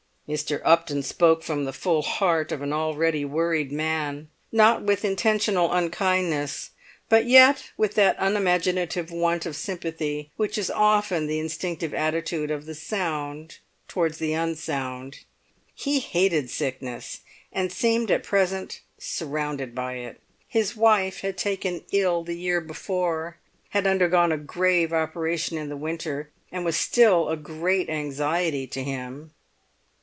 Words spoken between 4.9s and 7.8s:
intentional unkindness, but yet